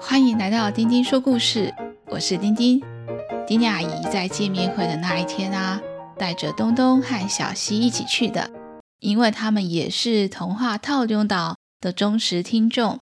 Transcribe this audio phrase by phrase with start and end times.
[0.00, 1.74] 欢迎来到丁丁说故事，
[2.06, 2.80] 我是丁丁。
[3.46, 5.80] 丁丁阿姨在见面会的那一天啊，
[6.16, 8.50] 带着东东和小西一起去的，
[9.00, 13.00] 因为他们也是童话套中岛的忠实听众。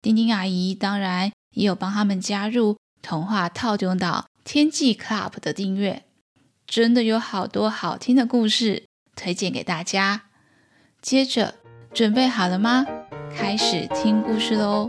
[0.00, 6.04] 丁丁阿姨当然也有帮他们加入童话套中岛天际 Club 的订阅，
[6.66, 8.84] 真的有好多好听的故事
[9.16, 10.27] 推荐给大家。
[11.00, 11.54] 接着
[11.94, 12.84] 准备好了吗？
[13.34, 14.88] 开始听故事喽！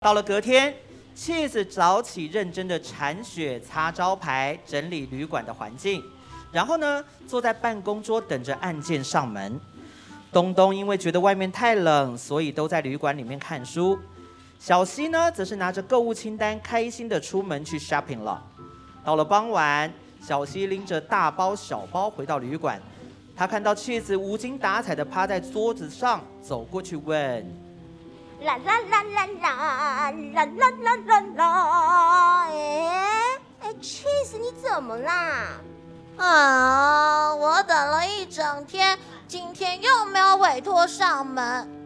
[0.00, 0.74] 到了隔天
[1.14, 6.02] ，Cheese 早起认真的铲雪、擦招牌、整理旅馆的环境，
[6.50, 9.60] 然后呢，坐在办公桌等着案件上门。
[10.32, 13.98] 东东因为觉得外面太冷，所以都在旅馆里面看书。
[14.58, 18.42] 小西呢，则是拿着购物清单，开心的出门去 shopping 了。
[19.04, 22.82] 到了傍晚，小西拎着大包小包回到旅馆，
[23.36, 27.46] 他看到妻子无精打采的趴在桌子上，走过去问。
[28.40, 29.52] 啦啦啦啦啦
[30.10, 32.48] 啦啦啦啦啦！
[32.50, 32.50] 哎
[33.60, 35.60] 哎，Cheese，你怎么啦？
[36.16, 38.98] 啊，我等了一整天，
[39.28, 41.77] 今天又没有委托上门。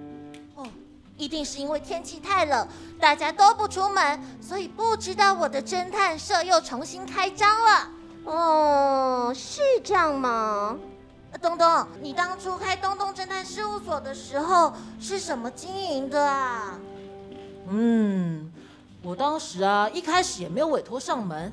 [1.23, 2.67] 哦，一定是因为天气太冷，
[2.99, 7.89] 大家都不出门，所以不知道我的侦探社又重新开张了。
[8.25, 10.77] 哦，是这样吗？
[11.41, 16.79] 东东，你当初开东东侦探事务所的时候是什么经营的啊？
[17.69, 18.53] 嗯，
[19.03, 21.53] 我当时啊，一开始也没有委托上门，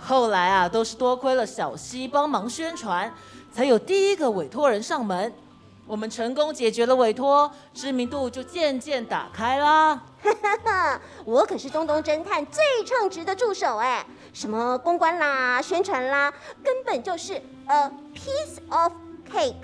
[0.00, 3.12] 后来啊，都是多亏了小西帮忙宣传，
[3.52, 5.30] 才有第一个委托人上门。
[5.86, 10.02] 我们成功解决了委托，知名度就渐渐打开啦。
[11.24, 16.32] 我可是东东侦探最称职的助手哎，什么公关啦、宣传啦，
[16.62, 17.34] 根本就是
[17.66, 18.92] a piece of。
[19.32, 19.54] cake，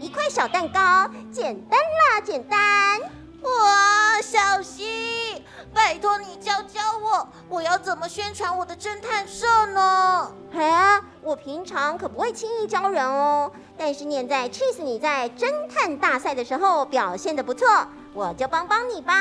[0.00, 3.00] 一块小蛋糕，简单啦，简单。
[3.44, 5.44] 哇，小希，
[5.74, 10.32] 拜托你教教我，我要怎么宣传我的侦探社呢？
[10.54, 13.52] 哎，我平常可不会轻易教人哦。
[13.76, 17.68] 但是念在 Cheese 你在侦探大赛的时候表现的不错，
[18.14, 19.12] 我就帮帮你吧。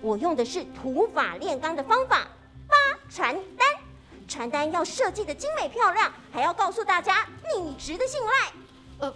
[0.00, 2.22] 我用的是土法炼钢的方法，
[2.66, 2.74] 发
[3.10, 3.66] 传单。
[4.26, 9.06] 传单要设计的精美漂亮，还要告诉大家你值得信赖。
[9.06, 9.14] 呃，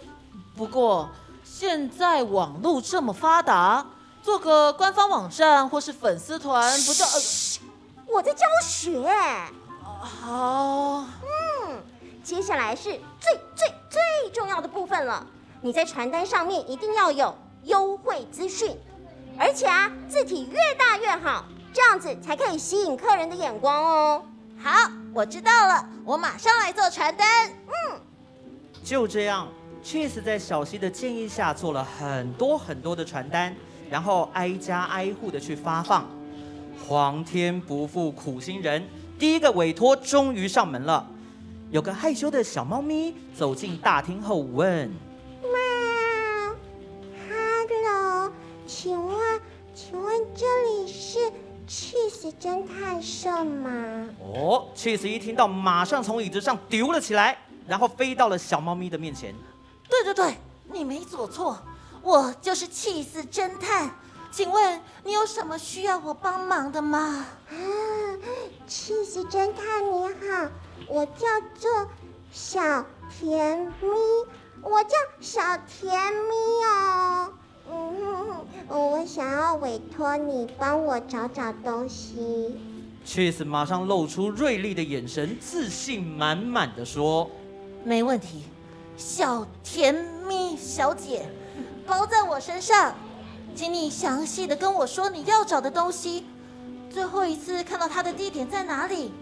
[0.55, 1.09] 不过
[1.43, 3.85] 现在网络这么发达，
[4.21, 7.03] 做个官方网站或是粉丝团不就……
[7.05, 7.21] 呃，
[8.07, 9.11] 我在教学。
[9.99, 11.05] 好。
[11.67, 11.81] 嗯，
[12.23, 15.25] 接下来是最最最重要的部分了。
[15.61, 18.75] 你在传单上面一定要有优惠资讯，
[19.37, 24.23] 而且啊，字体越大越好，这样子才可以吸引客人的眼光哦。
[24.63, 27.49] 好，我知道了，我马上来做传单。
[27.49, 28.01] 嗯，
[28.83, 29.47] 就这样。
[29.83, 33.55] Cheese 在小溪的建议下做了很多很多的传单，
[33.91, 36.07] 然后挨家挨户的去发放。
[36.87, 38.81] 皇天不负苦心人，
[39.19, 41.05] 第一个委托终于上门了。
[41.69, 44.89] 有个害羞的小猫咪走进大厅后问
[45.43, 45.51] ：“喵
[47.29, 48.31] ，Hello，
[48.65, 49.41] 请问，
[49.73, 51.19] 请问这里是
[51.67, 57.37] Cheese 侦探社吗？”哦，Cheese 一听到，马上从椅子上丢了起来，
[57.67, 59.35] 然后飞到了小猫咪的面前。
[59.89, 60.35] 对对对，
[60.73, 61.57] 你没做错，
[62.03, 63.91] 我就是 Cheese 侦探。
[64.31, 67.25] 请问你有什么需要我帮忙的吗？
[67.49, 67.53] 啊
[68.67, 70.49] ，Cheese 侦探你好，
[70.87, 71.27] 我叫
[71.59, 71.89] 做
[72.31, 73.89] 小甜咪，
[74.61, 77.33] 我叫小甜咪哦。
[77.69, 82.57] 嗯，我想要委托你帮我找找东西。
[83.05, 87.29] Cheese 马上露出锐利的眼神，自信满满的说
[87.83, 88.43] ：“没问题。”
[88.95, 89.93] 小甜
[90.27, 91.25] 咪小姐，
[91.91, 92.95] 包在我身上，
[93.53, 96.25] 请你详细的跟我说你要找的东西，
[96.89, 99.13] 最后一次看到它的地点在哪里，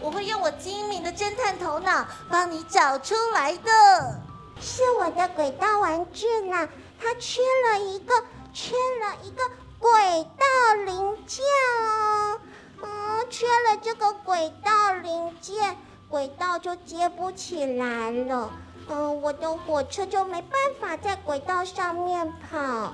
[0.00, 4.20] 我会用我精明的侦探头脑帮你找出来的。
[4.60, 6.68] 是我的轨道玩具呢，
[7.00, 8.12] 它缺了一个，
[8.52, 9.44] 缺了一个
[9.78, 9.88] 轨
[10.36, 11.44] 道零件
[11.84, 12.40] 哦，
[12.82, 15.76] 嗯，缺了这个轨道零件，
[16.08, 18.50] 轨道就接不起来了。
[18.90, 22.92] 嗯，我的火车就没办法在轨道上面跑。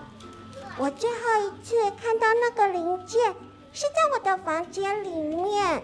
[0.77, 3.33] 我最后一次看到那个零件
[3.73, 5.83] 是在我的房间里面，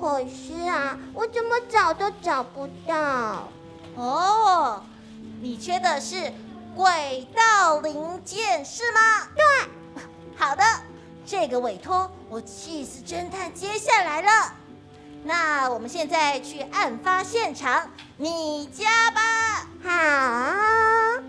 [0.00, 3.48] 可是啊，我怎么找都找不到。
[3.94, 4.82] 哦，
[5.40, 6.32] 你缺的是
[6.74, 9.28] 轨道零件是吗？
[9.36, 10.02] 对，
[10.36, 10.64] 好的，
[11.24, 14.52] 这个委托我气死侦探接下来了。
[15.26, 17.88] 那我们现在去案发现场，
[18.18, 19.66] 你家吧。
[19.82, 21.22] 好。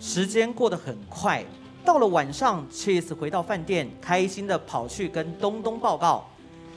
[0.00, 1.44] 时间过得很快，
[1.84, 6.26] 到了晚上，Cheese 回到饭店，开心的跑去跟东东报告：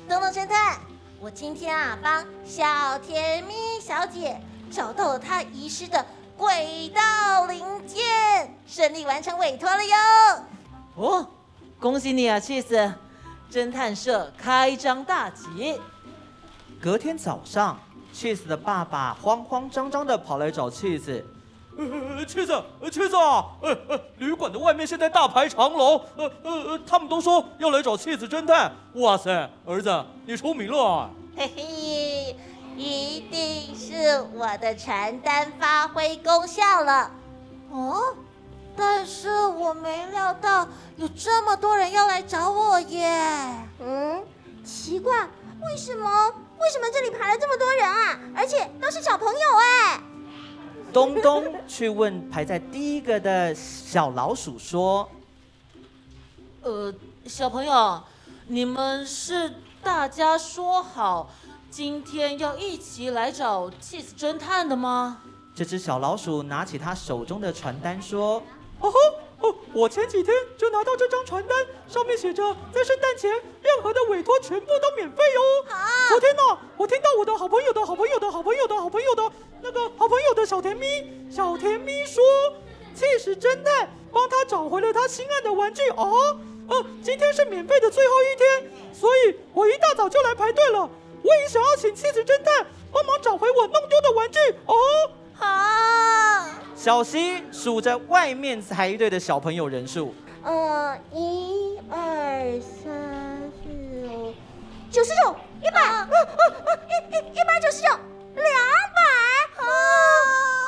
[0.08, 0.78] 东东侦探，
[1.20, 4.40] 我今天啊帮小甜蜜小姐
[4.70, 6.06] 找到了她遗失的
[6.38, 9.96] 轨道零件，顺利完成委托了哟。
[10.94, 11.28] 哦，
[11.80, 12.94] 恭喜你啊，Cheese！
[13.52, 15.82] 侦探社开张大吉。
[16.82, 17.78] 隔天早上
[18.14, 21.22] ，Cheese 的爸爸慌慌张张的跑来找 Cheese。
[21.78, 28.72] 呃，Cheese，呃，Cheese 啊，呃呃，旅馆的外面现在大排长龙，呃呃呃，他们都说要来找 Cheese 侦探。
[28.94, 31.10] 哇塞，儿子，你出名了啊！
[31.36, 32.36] 嘿嘿，
[32.78, 37.12] 一定是我的传单发挥功效了。
[37.72, 38.16] 哦，
[38.76, 40.66] 但是我没料到
[40.96, 43.10] 有这么多人要来找我耶。
[43.82, 44.24] 嗯，
[44.64, 45.28] 奇怪，
[45.62, 46.10] 为什么？
[46.60, 48.20] 为什么这里排了这么多人啊？
[48.36, 50.02] 而且都是小朋友哎！
[50.92, 55.10] 东东去问排在第一个的小老鼠说
[56.64, 56.94] ：“呃，
[57.26, 58.04] 小朋友，
[58.48, 61.30] 你们是大家说好
[61.70, 65.22] 今天要一起来找 Cheese 侦探的吗？”
[65.56, 68.44] 这只小老鼠拿起他手中的传单说
[68.82, 68.98] ：“哦吼。”
[69.70, 71.58] 哦，我前几天就拿到这张传单，
[71.88, 72.44] 上面写着
[72.74, 75.74] 在圣诞前任何的委托全部都免费哟。
[75.74, 76.10] 啊！
[76.10, 76.42] 昨天呢，
[76.78, 79.32] 我听到我的好朋友的好朋友的好朋友的好朋友的
[79.62, 80.86] 那个好朋友的小甜咪
[81.30, 82.24] 小甜咪说，
[82.96, 86.38] 气死侦探帮他找回了他心爱的玩具哦。
[86.70, 90.90] 呃，今天是免费的最后一天，所以我一大早就来排队了。
[91.22, 94.76] 我也想要请气死侦探帮忙找回我弄丢的玩具哦。
[95.40, 96.46] 好。
[96.76, 100.14] 小希数着外面排队的小朋友人数，
[100.44, 103.70] 呃，一二三四
[104.08, 104.34] 五，
[104.90, 106.18] 九十九，一百，呃呃
[106.66, 107.90] 呃，一一一百九十九，
[108.36, 108.46] 两
[108.96, 109.02] 百，
[109.58, 109.66] 哦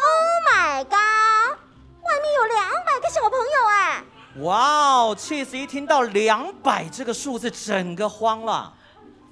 [0.04, 0.12] ，Oh
[0.50, 1.58] my god，
[2.04, 4.04] 外面有两百个小朋友哎！
[4.42, 8.74] 哇哦，Cheese 一听到两百这个数字，整个慌了，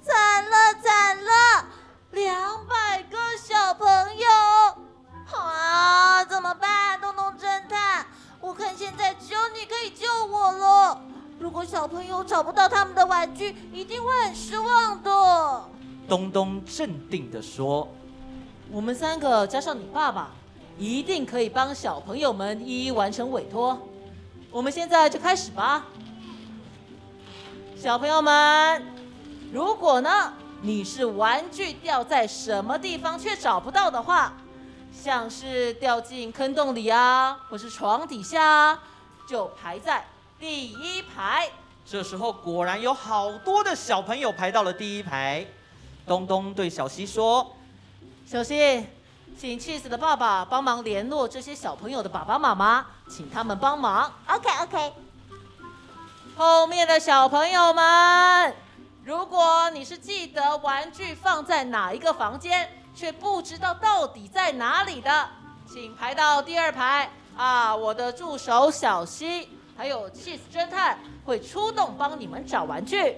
[0.02, 1.30] 惨了惨了，
[2.12, 2.74] 两百
[8.80, 10.98] 现在只有你可以救我了。
[11.38, 15.64] 如果小朋友找不到他们的玩具，一定会很失望的。
[16.08, 17.86] 东东镇定地说
[18.72, 20.30] ：“我们三个加上你爸爸，
[20.78, 23.78] 一定可以帮小朋友们一一完成委托。
[24.50, 25.84] 我们现在就开始吧。
[27.76, 28.82] 小朋友们，
[29.52, 30.32] 如果呢，
[30.62, 34.32] 你是玩具掉在什么地方却找不到的话。”
[34.92, 38.78] 像是掉进坑洞里啊，或是床底下，
[39.26, 40.06] 就排在
[40.38, 41.50] 第一排。
[41.86, 45.46] 这时候果然有好多的小朋友排到了第一排。
[46.06, 47.56] 东东对小西说
[48.26, 48.86] ：“小西，
[49.38, 54.92] 请 Cheese 的爸爸帮忙联络这些小朋友的爸爸妈妈，请他们帮忙。” OK OK。
[56.36, 58.54] 后面的小朋友们，
[59.04, 65.28] 如果你是记得玩具放在哪一个房间，却不知道到底在哪里的，
[65.66, 67.74] 请排到第二排啊！
[67.74, 73.16] 我的助手小希还有 Cheese 侦探会出动帮你们找玩具。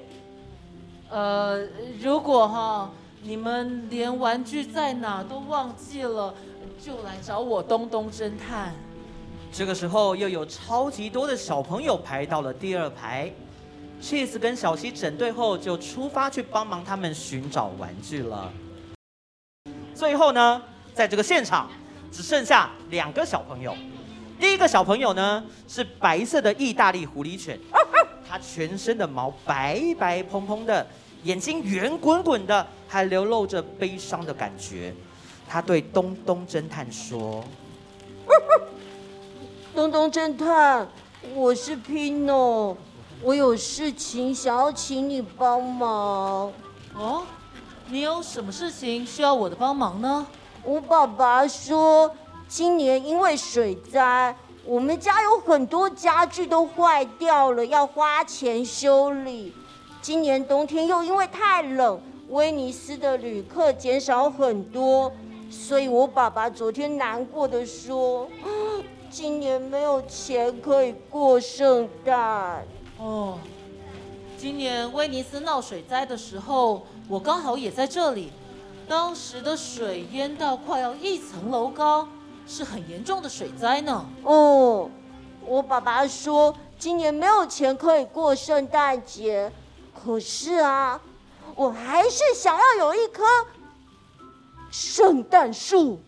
[1.08, 1.66] 呃，
[2.00, 2.90] 如果哈
[3.22, 6.34] 你们连玩具在哪都忘记了，
[6.80, 8.74] 就来找我东东侦探。
[9.52, 13.30] 这个时候又有超级多的小朋友排到了第二排
[14.00, 18.52] ，Cheese 跟小希整队后就出发去帮忙他们寻找玩具了。
[20.02, 20.60] 最后呢，
[20.92, 21.70] 在这个现场
[22.10, 23.72] 只剩下两个小朋友。
[24.36, 27.56] 第一个小朋友呢是白色的意大利狐狸犬，
[28.28, 30.84] 它全身的毛白白蓬蓬的，
[31.22, 34.92] 眼睛圆滚滚的，还流露着悲伤的感觉。
[35.48, 37.44] 他对东东侦探说
[39.72, 40.88] ：“东东侦探，
[41.32, 42.74] 我是 Pino，
[43.22, 46.52] 我有事情想要请你帮忙。”
[46.98, 47.22] 哦。
[47.92, 50.26] 你有什么事情需要我的帮忙呢？
[50.64, 52.10] 我爸爸说，
[52.48, 54.34] 今年因为水灾，
[54.64, 59.52] 我们家有很多家具都坏掉了，要花钱修理。
[60.00, 65.12] 今年冬天又因为太冷，威尼斯的旅客减少很多，
[65.50, 68.26] 所以我爸爸昨天难过的说，
[69.10, 72.66] 今年没有钱可以过圣诞。
[72.96, 73.38] 哦，
[74.38, 76.86] 今年威尼斯闹水灾的时候。
[77.08, 78.32] 我刚好也在这里，
[78.88, 82.08] 当时的水淹到快要一层楼高，
[82.46, 84.06] 是很严重的水灾呢。
[84.22, 84.88] 哦，
[85.44, 89.52] 我爸爸说今年没有钱可以过圣诞节。
[89.94, 91.00] 可是啊，
[91.54, 93.22] 我还是想要有一棵
[94.70, 96.00] 圣诞树。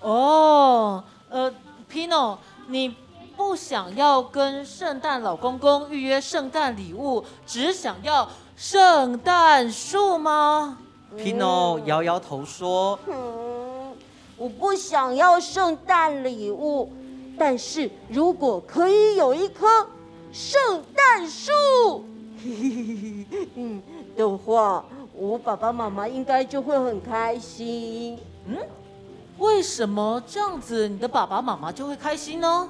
[0.00, 1.54] 哦，呃
[1.90, 2.36] ，Pino，
[2.66, 2.96] 你
[3.42, 10.78] 不想要跟圣诞老公公预约圣诞礼物，只想要圣诞树吗
[11.18, 13.92] ？Pino 摇摇头说：“嗯，
[14.38, 16.90] 我不想要圣诞礼物，
[17.36, 19.66] 但是如果可以有一棵
[20.32, 21.52] 圣诞树。
[23.56, 23.82] ”嗯，
[24.16, 28.16] 的话，我爸爸妈妈应该就会很开心。
[28.46, 28.56] 嗯，
[29.38, 32.68] 为什么这样子你的爸爸妈妈就会开心呢？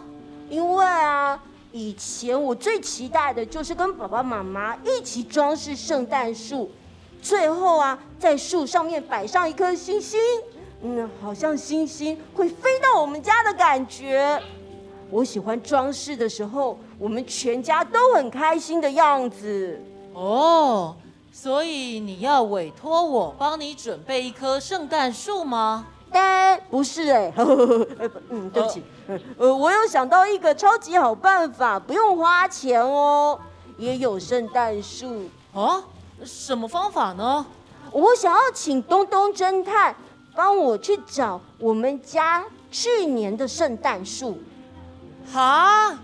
[0.49, 6.71] 因为啊，以前我最期待的就是跟爸爸妈妈一起装饰圣诞树，
[7.21, 10.21] 最后啊，在树上面摆上一颗星星，
[10.83, 14.41] 嗯，好像星星会飞到我们家的感觉。
[15.11, 19.81] 我喜欢装饰的时候，我们全家都很开心的样子。
[20.15, 20.95] 哦，
[21.31, 25.87] 所以你要委托我帮你准备一棵圣诞树吗？
[26.15, 27.33] 但，不是哎，
[28.29, 29.02] 嗯，对不起，呃，
[29.39, 33.39] 我有想到一个超级好办法，不用花钱哦，
[33.79, 35.29] 也有圣诞树。
[35.55, 35.83] 啊，
[36.25, 37.45] 什么方法呢？
[37.91, 39.95] 我想要请东东侦探
[40.35, 44.39] 帮我去找我们家去年的圣诞树。
[45.31, 45.99] 哈，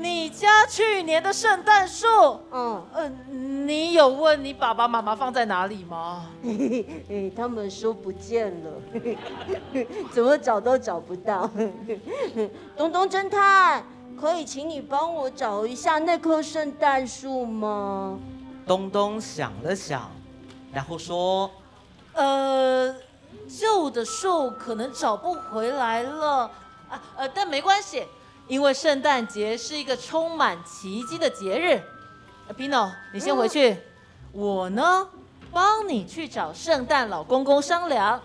[0.00, 2.06] 你家去年的圣诞树？
[2.50, 6.24] 嗯，呃，你有问你爸爸妈妈放在哪里吗？
[6.42, 8.70] 嘿嘿，他们说不见了，
[10.10, 11.50] 怎么找都找不到。
[12.78, 13.84] 东东侦探，
[14.18, 18.18] 可以请你帮我找一下那棵圣诞树吗？
[18.66, 20.10] 东东想了想，
[20.72, 21.50] 然后说
[22.16, 22.94] ：“呃，
[23.46, 26.50] 旧的树可能找不回来了
[26.88, 28.02] 啊，呃，但没关系。”
[28.50, 31.80] 因为圣诞节是一个充满奇迹的节日
[32.58, 33.80] ，Pino，你先回去，嗯、
[34.32, 35.06] 我呢
[35.52, 38.20] 帮你去找圣诞老公公商量，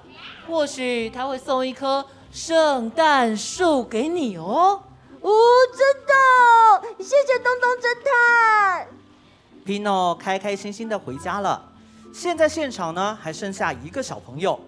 [0.48, 4.82] 或许他会送一棵圣诞树给你哦。
[5.22, 5.32] 哦，
[5.78, 8.88] 真的，谢谢东东侦探。
[9.64, 11.72] Pino 开开心心的回家了。
[12.12, 14.60] 现在现场呢还剩下一个小朋友，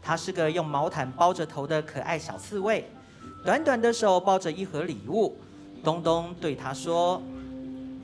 [0.00, 2.88] 他是个用毛毯包着头的可爱小刺猬。
[3.42, 5.36] 短短的手抱着一盒礼物，
[5.82, 7.22] 东东对他说：“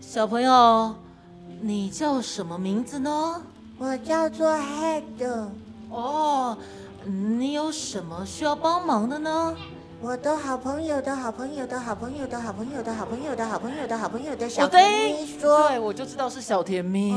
[0.01, 0.95] 小朋友，
[1.61, 3.43] 你叫什么名字呢
[3.77, 5.03] ？”“我叫做 Head。
[5.91, 6.57] ”“哦，
[7.05, 9.55] 你有什么需要帮忙的呢
[10.01, 17.15] ？”“我的好朋友的好朋友的好朋友的好朋友的好朋友的好朋友的好朋友的小甜咪说：‘对，我就知道是小甜咪。’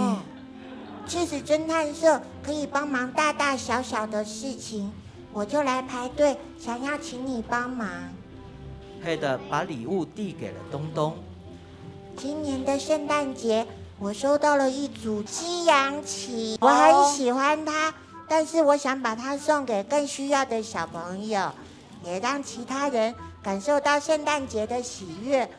[1.07, 4.91] 气死侦探社可以帮忙大大小小的事情。”
[5.31, 7.87] 我就来排队，想要请你帮忙。
[9.03, 11.15] 黑的把礼物递给了东东。
[12.17, 13.65] 今年的圣诞节，
[13.99, 17.93] 我收到了一组西洋旗，我很喜欢它，
[18.27, 21.51] 但是我想把它送给更需要的小朋友，
[22.03, 25.49] 也让其他人感受到圣诞节的喜悦。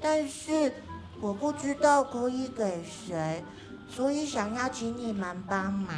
[0.00, 0.72] 但是
[1.20, 3.44] 我不知道可以给谁，
[3.88, 5.94] 所以想要请你们帮忙。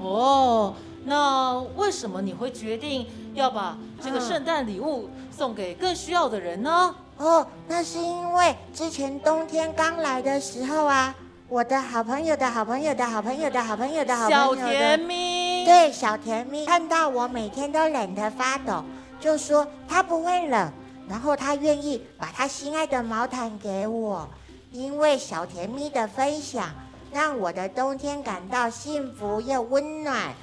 [0.00, 0.74] 哦。
[1.08, 6.94] 那为什么你会决定要把这个圣诞礼物送给更需要的人呢？
[7.16, 11.14] 哦，那是因为之前冬天刚来的时候啊，
[11.48, 18.84] 我的好朋友的好朋友的好朋友的好朋友的好朋友的小甜蜜，对，小甜蜜看到我每天都冷得发抖，
[19.18, 20.70] 就说他不会冷，
[21.08, 24.28] 然后他愿意把他心爱的毛毯给我，
[24.70, 26.68] 因为小甜蜜的分享，
[27.10, 30.34] 让我的冬天感到幸福又温暖。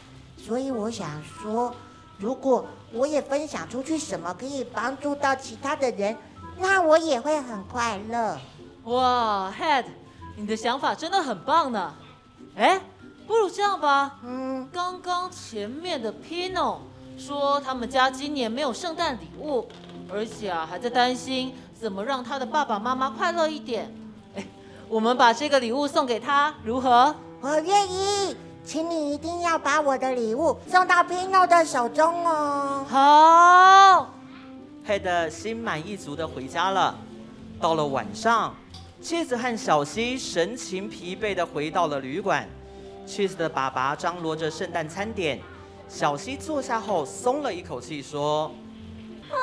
[0.46, 1.74] 所以我想说，
[2.20, 6.16] 如果我也分享出去什么可以帮助到其他的人，
[6.60, 8.38] 那我也会很快乐。
[8.84, 9.86] 哇，Head，
[10.36, 11.96] 你的想法真的很棒呢。
[12.56, 12.80] 哎，
[13.26, 16.78] 不如这样吧，嗯，刚刚前面的 Pino
[17.18, 19.68] 说他们家今年没有圣诞礼物，
[20.14, 23.92] 而且啊还在担心怎么让他的爸爸妈妈快乐一点。
[24.36, 24.46] 哎，
[24.88, 27.16] 我们把这个礼物送给他，如何？
[27.42, 28.36] 我愿意。
[28.66, 32.84] 请你一定要把我的礼物送到 Pino 的手中哦。
[32.90, 34.12] 好，
[34.84, 36.98] 黑的心满意足的回家了。
[37.62, 38.56] 到了晚上
[39.04, 42.50] ，Cheese 和小西神情疲惫的回到了旅馆。
[43.08, 45.40] Cheese 的爸爸张罗着圣诞餐点，
[45.88, 48.52] 小西坐下后松了一口气，说
[49.30, 49.38] ：“啊，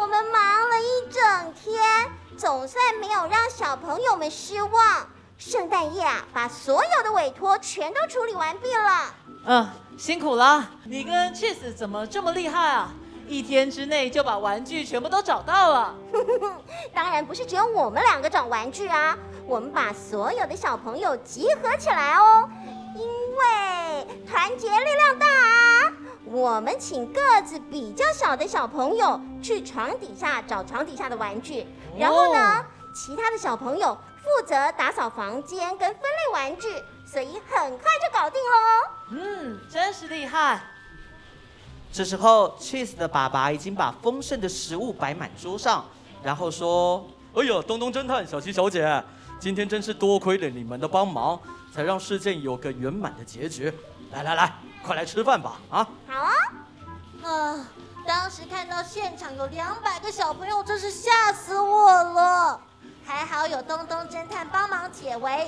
[0.00, 1.80] 我们忙了一整天，
[2.36, 5.06] 总算没有让小朋友们失望。”
[5.38, 9.14] 圣诞夜啊，把所有的委托全都处理完毕了。
[9.46, 10.70] 嗯，辛苦了。
[10.84, 12.92] 你跟 Cheese 怎么这么厉害啊？
[13.26, 15.94] 一天之内就把玩具全部都找到了。
[16.94, 22.48] 当然不是只有我们两个找玩具啊，我们把所有的小朋友集合起来哦，
[22.94, 25.92] 因为团结力量大啊。
[26.26, 31.66] 我们请个子比较小的小朋友去床底下找床底下的玩具，
[31.98, 32.64] 然后呢，哦、
[32.94, 38.90] 其他的小朋友负责打扫房间跟分类玩具，所以很快就搞定喽。
[39.10, 40.60] 嗯，真是厉害。
[41.92, 45.84] 这时候，Cheese 的爸爸已经把丰盛的食物摆满桌上，
[46.22, 49.04] 然后说：“哎呀，东东侦探，小七小姐，
[49.38, 51.38] 今天真是多亏了你们的帮忙，
[51.72, 53.72] 才让事件有个圆满的结局。
[54.10, 54.52] 来来来。”
[54.84, 55.56] 快来吃饭吧！
[55.70, 56.32] 啊，好啊！
[57.22, 57.66] 啊，
[58.06, 62.60] 当时看到现场有两百个小朋友，真是吓死我了。
[63.04, 65.46] 还好有东东侦探帮忙解围，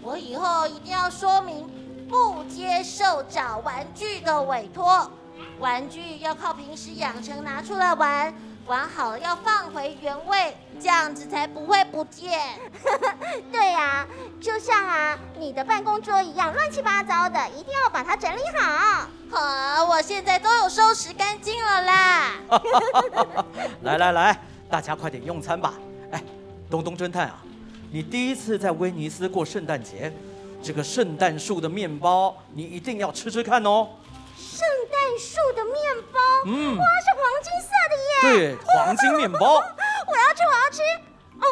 [0.00, 1.68] 我以后一定要说明
[2.08, 5.10] 不接受找玩具的委托，
[5.58, 8.34] 玩具要靠平时养成拿出来玩。
[8.66, 12.40] 玩好了要放回原位，这样子才不会不见。
[13.52, 14.06] 对呀，
[14.40, 19.06] 就像啊你的办公桌一样乱七八糟的，一定要把它整理好。
[19.30, 22.30] 好，我现在都有收拾干净了啦。
[23.84, 25.74] 来来来，大家快点用餐吧。
[26.10, 26.22] 哎，
[26.74, 27.38] 东东侦探啊，
[27.92, 30.12] 你第一次在威尼斯过圣诞节，
[30.60, 33.90] 这个圣诞树的面包你一定要吃吃看哦。
[34.36, 35.74] 圣诞树的面
[36.12, 37.94] 包，嗯，哇，是黄金色的
[38.32, 38.56] 耶！
[38.56, 39.54] 对，黄金面包。
[40.08, 40.82] 我要吃，我要吃。
[41.34, 41.44] 嗯，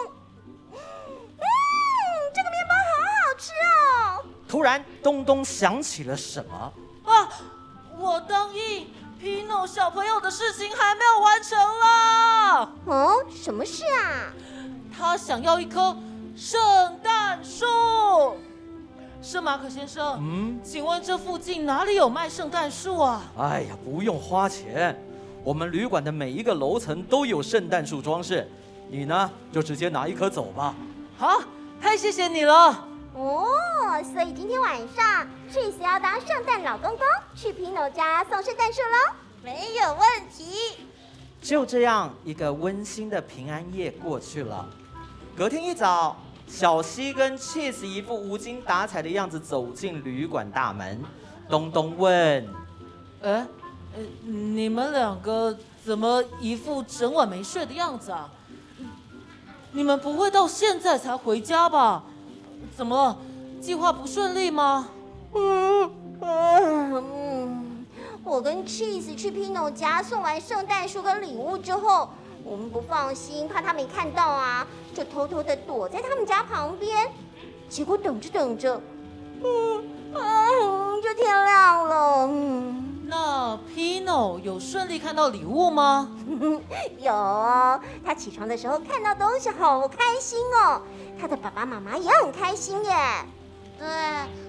[0.73, 1.47] 嗯，
[2.35, 2.91] 这个面包好
[3.23, 4.25] 好吃哦。
[4.49, 6.73] 突然，东东想起了什么？
[7.05, 7.29] 啊，
[7.97, 12.73] 我答应皮诺小朋友的事情还没有完成啦。
[12.87, 14.33] 哦，什么事啊？
[15.03, 15.97] 他想要一棵
[16.37, 16.61] 圣
[17.03, 17.67] 诞树。
[19.21, 23.21] 圣马可先生，嗯，请问这附近哪里有卖圣诞树啊？
[23.37, 24.97] 哎呀，不用花钱，
[25.43, 28.49] 我们旅馆的每一个楼层都有圣诞树装饰。
[28.89, 30.73] 你呢，就直接拿一棵走吧。
[31.19, 31.43] 好，
[31.81, 32.87] 太谢谢你了。
[33.15, 33.49] 哦，
[34.15, 37.01] 所以今天晚上 Cheese 要当圣诞老公公，
[37.35, 39.15] 去皮诺家送圣诞树喽？
[39.43, 40.87] 没有问题。
[41.41, 44.65] 就这样，一个温馨的平安夜过去了。
[45.37, 46.17] 隔天一早。
[46.49, 51.01] 小西跟 Cheese 一副无精打采的样子走进旅馆大门。
[51.49, 52.47] 东东问
[53.23, 53.47] ：“哎，
[54.23, 58.29] 你们两个怎么一副整晚没睡的样子啊？
[59.71, 62.05] 你们不会到现在才回家吧？
[62.77, 63.17] 怎么了？
[63.59, 64.91] 计划不顺利吗？”
[65.35, 65.91] 嗯
[66.21, 67.87] 嗯，
[68.23, 72.11] 我跟 Cheese 去 Pino 家送完圣诞树跟礼物之后。
[72.45, 77.09] 我们不放心，怕他没看到啊，就偷偷的躲在他们家旁边。
[77.69, 78.81] 结果等着等着，
[79.43, 82.29] 嗯嗯，就天亮了。
[83.07, 86.11] 那 Pino 有顺利看到礼物吗？
[86.99, 90.83] 有哦，他起床的时候看到东西，好开心哦。
[91.21, 92.93] 他的爸爸妈妈也很开心耶。
[93.79, 93.89] 对，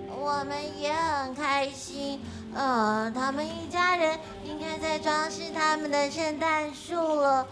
[0.09, 2.21] 我们也很开心。
[2.53, 7.45] 呃，他们一家人应该在装饰他们的圣诞树了。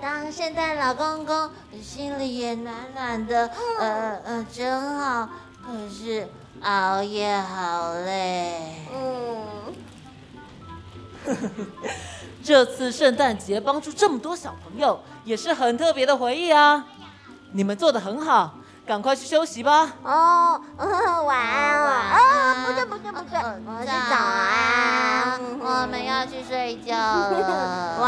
[0.00, 1.50] 当圣诞老公公，
[1.82, 5.28] 心里也暖暖的，呃呃，真好。
[5.66, 6.28] 可是
[6.62, 8.84] 熬夜好累。
[8.92, 9.74] 嗯。
[12.44, 16.84] 这次圣诞节帮助这么多小朋友，也是很特别的回忆啊！
[17.52, 19.92] 你们做的很好，赶快去休息吧。
[20.02, 22.20] 哦，晚安，晚安。
[22.20, 25.40] 哦，不对不对不对，我是早安。
[25.58, 27.96] 我们要去睡觉了。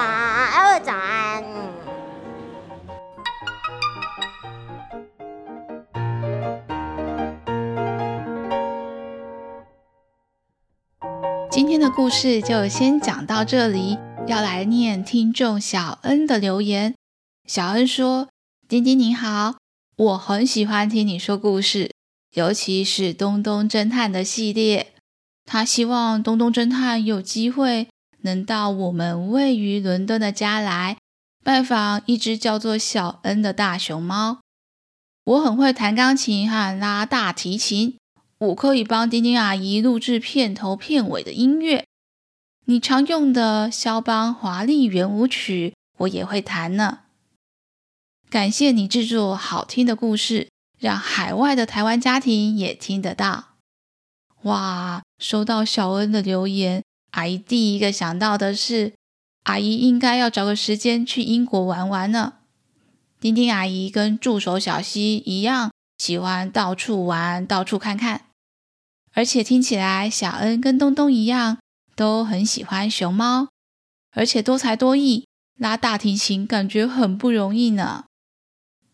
[11.96, 16.94] 故事就先讲到这里，要来念听众小恩的留言。
[17.48, 18.28] 小恩说
[18.68, 19.56] ：“丁丁你好，
[19.96, 21.90] 我很喜欢听你说故事，
[22.34, 24.92] 尤其是东东侦探的系列。
[25.46, 27.88] 他希望东东侦探有机会
[28.20, 30.98] 能到我们位于伦敦的家来
[31.42, 34.40] 拜访一只叫做小恩的大熊猫。
[35.24, 37.96] 我很会弹钢琴和拉大提琴。”
[38.38, 41.85] 我可以帮丁丁阿姨录制片头片尾的音乐。
[42.68, 47.02] 你常用的肖邦华丽圆舞曲，我也会弹呢。
[48.28, 50.48] 感谢你制作好听的故事，
[50.80, 53.50] 让海外的台湾家庭也听得到。
[54.42, 58.94] 哇，收到小恩的留言，阿姨第一个想到的是，
[59.44, 62.32] 阿姨应该要找个时间去英国玩玩呢。
[63.20, 68.22] 丁丁阿姨跟助手小溪一样，喜欢到处玩，到处看看。
[69.12, 71.58] 而且听起来，小恩跟东东一样，
[71.96, 73.48] 都很喜欢熊猫，
[74.12, 75.26] 而且多才多艺，
[75.58, 78.04] 拉大提琴感觉很不容易呢。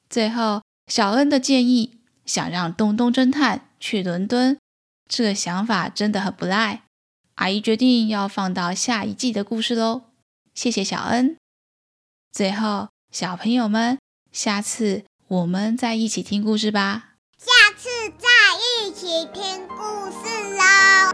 [0.08, 4.56] 最后，小恩的建议想让东东侦探去伦敦，
[5.08, 6.84] 这个想法真的很不赖。
[7.34, 10.02] 阿姨决定要放到下一季的故事喽。
[10.54, 11.36] 谢谢小恩。
[12.30, 13.98] 最后，小朋友们，
[14.30, 17.14] 下次我们再一起听故事吧。
[17.38, 17.88] 下次
[18.18, 18.28] 再
[18.86, 21.11] 一起听故事喽。